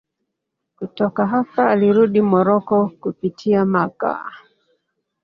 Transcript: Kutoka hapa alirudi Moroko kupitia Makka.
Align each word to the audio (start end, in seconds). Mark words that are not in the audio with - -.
Kutoka 0.77 1.25
hapa 1.27 1.69
alirudi 1.69 2.21
Moroko 2.21 2.91
kupitia 3.01 3.65
Makka. 3.65 4.25